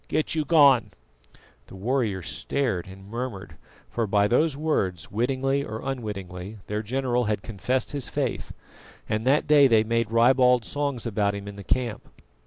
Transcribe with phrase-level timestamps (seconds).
[0.07, 0.89] Get you gone!"
[1.67, 3.55] The warriors stared and murmured,
[3.91, 8.51] for by those words, wittingly or unwittingly, their general had confessed his faith,
[9.07, 12.09] and that day they made ribald songs about him in the camp.